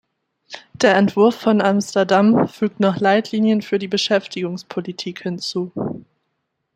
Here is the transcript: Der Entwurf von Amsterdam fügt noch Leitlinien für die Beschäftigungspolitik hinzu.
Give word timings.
Der 0.73 0.95
Entwurf 0.95 1.35
von 1.35 1.61
Amsterdam 1.61 2.47
fügt 2.47 2.79
noch 2.79 2.99
Leitlinien 2.99 3.61
für 3.61 3.77
die 3.77 3.87
Beschäftigungspolitik 3.87 5.21
hinzu. 5.21 5.71